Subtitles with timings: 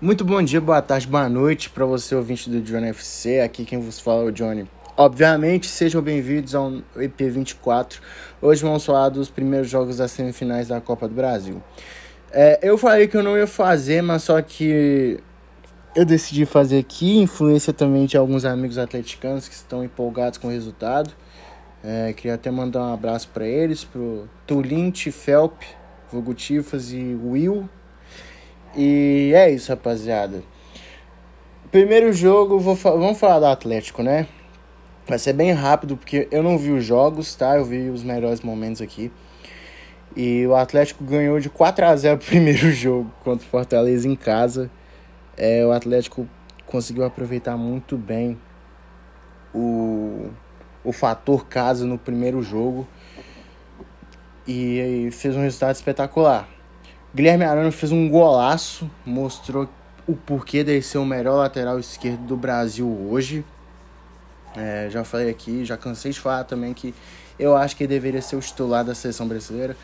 [0.00, 3.40] Muito bom dia, boa tarde, boa noite para você, ouvinte do Johnny FC.
[3.40, 4.64] Aqui quem vos fala é o Johnny.
[4.96, 7.98] Obviamente, sejam bem-vindos ao EP24.
[8.40, 11.60] Hoje vamos falar dos primeiros jogos das semifinais da Copa do Brasil.
[12.30, 15.18] É, eu falei que eu não ia fazer, mas só que
[15.96, 20.50] eu decidi fazer aqui, influência também de alguns amigos atleticanos que estão empolgados com o
[20.52, 21.10] resultado.
[21.82, 25.60] É, queria até mandar um abraço para eles, pro Tulinte, Felp,
[26.12, 27.68] Vogutifas e Will
[28.76, 30.42] e é isso, rapaziada.
[31.70, 34.26] Primeiro jogo, vou vamos falar do Atlético, né?
[35.06, 37.56] Vai ser bem rápido, porque eu não vi os jogos, tá?
[37.56, 39.10] Eu vi os melhores momentos aqui.
[40.16, 44.16] E o Atlético ganhou de 4 a 0 o primeiro jogo contra o Fortaleza em
[44.16, 44.70] casa.
[45.36, 46.28] É, o Atlético
[46.66, 48.38] conseguiu aproveitar muito bem
[49.54, 50.30] o,
[50.84, 52.86] o fator casa no primeiro jogo.
[54.46, 56.48] E, e fez um resultado espetacular.
[57.14, 59.68] Guilherme Arana fez um golaço, mostrou
[60.06, 63.44] o porquê dele ser o melhor lateral esquerdo do Brasil hoje.
[64.56, 66.94] É, já falei aqui, já cansei de falar também que
[67.38, 69.76] eu acho que ele deveria ser o titular da seleção brasileira.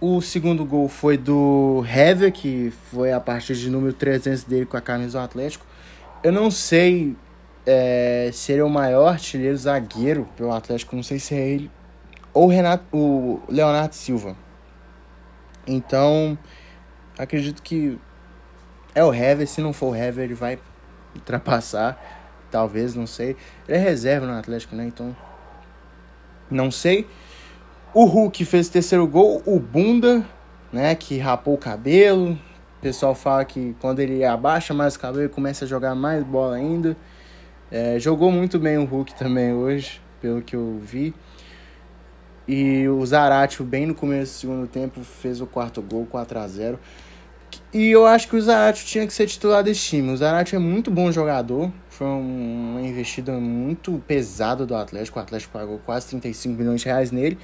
[0.00, 4.76] O segundo gol foi do Hever, que foi a partir de número 300 dele com
[4.76, 5.64] a camisa do Atlético.
[6.22, 7.16] Eu não sei
[7.64, 11.70] é, se ele é o maior artilheiro zagueiro pelo Atlético, não sei se é ele
[12.36, 14.36] ou Renato, o Leonardo Silva.
[15.66, 16.38] Então,
[17.18, 17.98] acredito que
[18.94, 19.46] é o Hever.
[19.46, 20.58] Se não for o Hever, ele vai
[21.14, 22.00] ultrapassar.
[22.50, 23.36] Talvez, não sei.
[23.68, 24.84] Ele é reserva no Atlético, né?
[24.86, 25.14] Então,
[26.50, 27.06] não sei.
[27.92, 29.42] O Hulk fez o terceiro gol.
[29.44, 30.24] O Bunda,
[30.72, 30.94] né?
[30.94, 32.32] Que rapou o cabelo.
[32.32, 36.22] O pessoal fala que quando ele abaixa mais o cabelo, ele começa a jogar mais
[36.22, 36.96] bola ainda.
[37.70, 41.12] É, jogou muito bem o Hulk também hoje, pelo que eu vi.
[42.48, 46.46] E o Zaratio, bem no começo do segundo tempo, fez o quarto gol, 4 a
[46.46, 46.78] 0
[47.74, 50.12] E eu acho que o Zaratio tinha que ser titular desse time.
[50.12, 51.72] O Zaratio é muito bom jogador.
[51.88, 55.18] Foi uma investida muito pesada do Atlético.
[55.18, 57.36] O Atlético pagou quase 35 milhões de reais nele.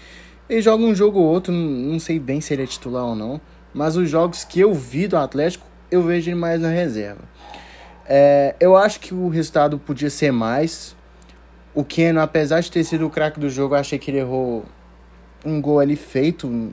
[0.48, 3.40] Ele joga um jogo ou outro, não sei bem se ele é titular ou não.
[3.74, 7.22] Mas os jogos que eu vi do Atlético, eu vejo ele mais na reserva.
[8.06, 10.94] É, eu acho que o resultado podia ser mais.
[11.74, 14.64] O Keno, apesar de ter sido o craque do jogo, achei que ele errou
[15.44, 16.72] um gol ali feito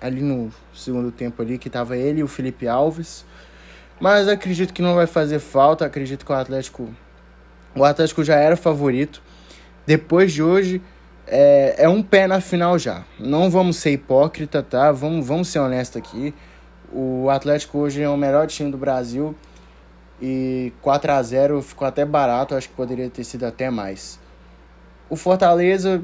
[0.00, 3.24] ali no segundo tempo ali que tava ele e o Felipe Alves.
[4.00, 6.92] Mas acredito que não vai fazer falta, acredito que o Atlético
[7.74, 9.22] o Atlético já era favorito.
[9.86, 10.82] Depois de hoje
[11.26, 13.04] é, é um pé na final já.
[13.18, 14.92] Não vamos ser hipócrita, tá?
[14.92, 16.34] Vamos, vamos ser honestos aqui.
[16.92, 19.34] O Atlético hoje é o melhor time do Brasil
[20.20, 24.20] e 4 a 0 ficou até barato, acho que poderia ter sido até mais.
[25.10, 26.00] O Fortaleza,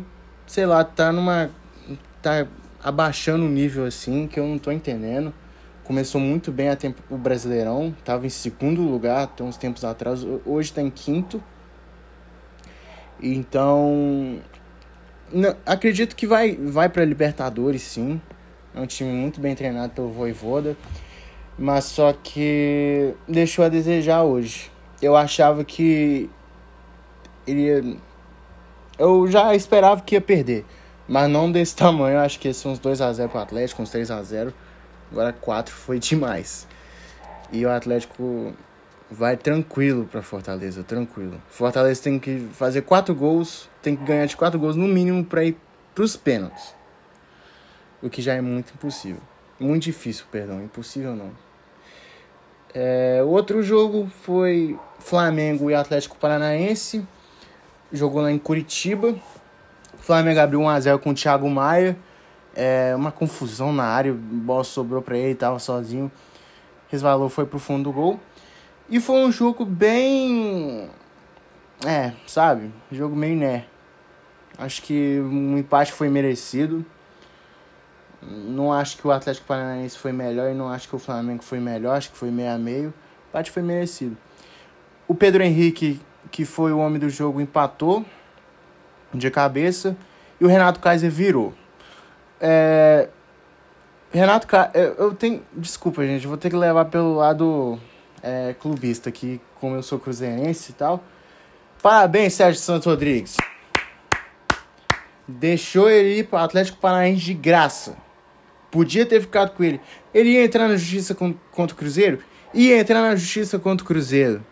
[0.46, 1.50] sei lá, tá numa
[2.22, 2.46] tá
[2.82, 5.32] abaixando o nível assim, que eu não tô entendendo.
[5.84, 10.24] Começou muito bem a tempo, o Brasileirão, tava em segundo lugar até uns tempos atrás,
[10.44, 11.42] hoje tá em quinto.
[13.20, 14.38] Então,
[15.32, 18.20] não, acredito que vai, vai para Libertadores sim.
[18.74, 20.76] É um time muito bem treinado pelo Voivoda,
[21.58, 24.70] mas só que deixou a desejar hoje.
[25.00, 26.30] Eu achava que
[27.46, 27.96] ele ia...
[28.98, 30.64] eu já esperava que ia perder.
[31.08, 34.52] Mas não desse tamanho, acho que esses uns 2x0 pro Atlético, uns 3x0.
[35.10, 36.66] Agora 4 foi demais.
[37.50, 38.52] E o Atlético
[39.10, 41.40] vai tranquilo para Fortaleza, tranquilo.
[41.48, 45.44] Fortaleza tem que fazer 4 gols, tem que ganhar de 4 gols no mínimo para
[45.44, 45.56] ir
[45.94, 46.74] pros pênaltis.
[48.02, 49.22] O que já é muito impossível.
[49.58, 51.32] Muito difícil, perdão, impossível não.
[52.74, 57.04] É, outro jogo foi Flamengo e Atlético Paranaense.
[57.90, 59.16] Jogou lá em Curitiba.
[60.08, 61.94] Flamengo abriu 1x0 com o Thiago Maia.
[62.56, 66.10] É, uma confusão na área, bola sobrou para ele, tava sozinho.
[66.88, 68.18] Resvalou, foi pro fundo do gol.
[68.88, 70.88] E foi um jogo bem.
[71.86, 72.72] É, sabe?
[72.90, 73.66] Jogo meio né.
[74.56, 76.86] Acho que um empate foi merecido.
[78.22, 81.60] Não acho que o Atlético Paranaense foi melhor e não acho que o Flamengo foi
[81.60, 81.98] melhor.
[81.98, 82.94] Acho que foi meio a meio.
[83.26, 84.16] O empate foi merecido.
[85.06, 86.00] O Pedro Henrique,
[86.30, 88.06] que foi o homem do jogo, empatou
[89.12, 89.96] de cabeça
[90.40, 91.54] e o Renato Kaiser virou.
[92.40, 93.08] É...
[94.12, 95.42] Renato Kaiser, eu tenho.
[95.52, 97.78] Desculpa, gente, vou ter que levar pelo lado
[98.22, 101.02] é, clubista aqui, como eu sou cruzeirense e tal.
[101.82, 103.36] Parabéns, Sérgio Santos Rodrigues.
[105.26, 107.96] Deixou ele ir para o Atlético Paranaense de graça.
[108.70, 109.80] Podia ter ficado com ele.
[110.12, 112.18] Ele ia entrar na justiça contra o Cruzeiro?
[112.52, 114.44] Ia entrar na justiça contra o Cruzeiro.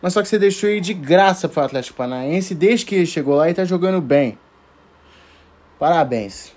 [0.00, 3.34] Mas só que você deixou ele de graça pro Atlético Paranaense desde que ele chegou
[3.34, 4.38] lá e tá jogando bem.
[5.78, 6.52] Parabéns.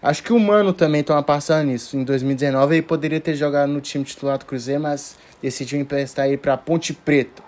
[0.00, 1.96] Acho que o Mano também toma passando nisso.
[1.96, 6.36] Em 2019 ele poderia ter jogado no time titular do Cruzeiro, mas decidiu emprestar ele
[6.36, 7.42] para Ponte Preta.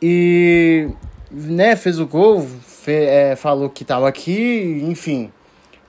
[0.00, 0.88] E
[1.30, 2.46] né, fez o gol,
[2.86, 5.32] é, falou que estava aqui, enfim.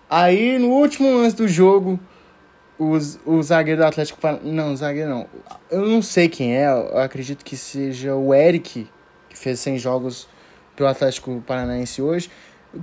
[0.10, 2.00] Aí no último lance do jogo,
[2.80, 5.28] os, o zagueiro do Atlético Não, zagueiro não.
[5.70, 8.88] Eu não sei quem é, eu acredito que seja o Eric,
[9.30, 10.28] que fez 100 jogos
[10.76, 12.32] pelo Atlético Paranaense hoje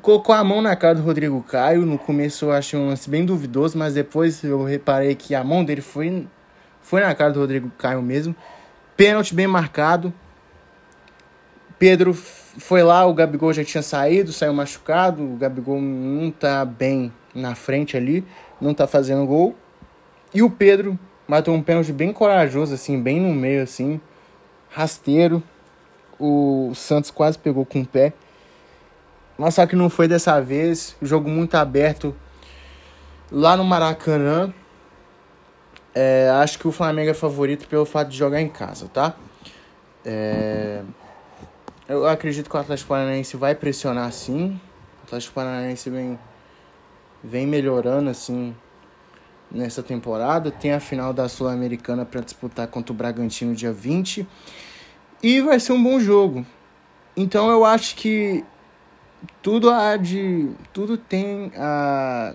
[0.03, 1.87] colocou a mão na cara do Rodrigo Caio.
[1.87, 5.65] No começo eu achei um lance bem duvidoso, mas depois eu reparei que a mão
[5.65, 6.27] dele foi,
[6.81, 8.35] foi na cara do Rodrigo Caio mesmo.
[8.97, 10.13] Pênalti bem marcado.
[11.79, 15.23] Pedro foi lá, o Gabigol já tinha saído, saiu machucado.
[15.23, 18.25] O Gabigol não tá bem na frente ali,
[18.61, 19.55] não tá fazendo gol.
[20.35, 24.01] E o Pedro matou um pênalti bem corajoso, assim, bem no meio, assim,
[24.71, 25.43] rasteiro.
[26.19, 28.13] O Santos quase pegou com o pé.
[29.37, 30.97] Mas só que não foi dessa vez.
[31.03, 32.15] Jogo muito aberto
[33.31, 34.53] lá no Maracanã.
[35.95, 39.15] É, acho que o Flamengo é favorito pelo fato de jogar em casa, tá?
[40.05, 40.83] É,
[41.89, 44.61] eu acredito que o Atlético Paranaense vai pressionar sim.
[45.01, 46.19] O Atlético Paranaense vem,
[47.23, 48.55] vem melhorando assim
[49.51, 50.51] nessa temporada.
[50.51, 54.27] Tem a final da Sul-Americana para disputar contra o Bragantino dia 20.
[55.23, 56.45] E vai ser um bom jogo.
[57.17, 58.45] Então eu acho que
[59.43, 60.51] tudo há de.
[60.73, 62.35] Tudo tem a.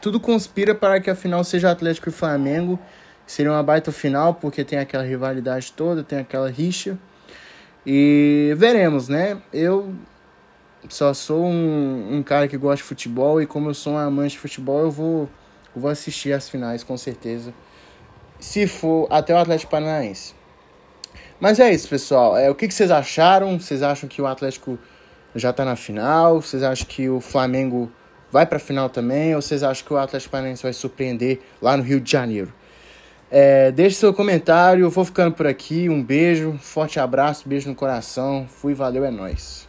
[0.00, 2.78] Tudo conspira para que a final seja Atlético e Flamengo.
[3.26, 6.98] Seria uma baita final, porque tem aquela rivalidade toda, tem aquela rixa.
[7.86, 9.40] E veremos, né?
[9.52, 9.94] Eu
[10.88, 14.32] só sou um, um cara que gosta de futebol e como eu sou um amante
[14.32, 15.28] de futebol, eu vou,
[15.74, 17.52] vou assistir as finais com certeza.
[18.38, 20.34] Se for até o Atlético Paranaense.
[21.40, 22.36] Mas é isso, pessoal.
[22.36, 23.58] É, o que, que vocês acharam?
[23.58, 24.78] Vocês acham que o Atlético
[25.34, 26.40] já está na final?
[26.40, 27.90] Vocês acham que o Flamengo
[28.30, 29.34] vai para a final também?
[29.34, 32.52] Ou vocês acham que o Atlético Paranaense vai surpreender lá no Rio de Janeiro?
[33.30, 35.88] É, deixe seu comentário, eu vou ficando por aqui.
[35.88, 38.46] Um beijo, forte abraço, beijo no coração.
[38.48, 39.66] Fui, valeu, é nóis.